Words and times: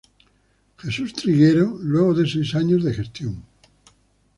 Jesús 0.79 1.13
Triguero 1.13 1.77
luego 1.79 2.15
de 2.15 2.27
seis 2.27 2.55
años 2.55 2.83
de 2.83 2.91
gestión. 2.95 3.43